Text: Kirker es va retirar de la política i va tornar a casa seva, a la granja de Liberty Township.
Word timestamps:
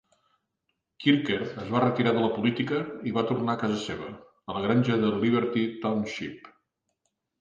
Kirker 1.03 1.37
es 1.63 1.67
va 1.75 1.81
retirar 1.83 2.13
de 2.15 2.23
la 2.23 2.31
política 2.37 2.79
i 3.11 3.15
va 3.19 3.25
tornar 3.33 3.57
a 3.57 3.59
casa 3.67 3.77
seva, 3.85 4.09
a 4.51 4.57
la 4.57 4.63
granja 4.67 4.99
de 5.05 5.13
Liberty 5.25 5.67
Township. 5.85 6.51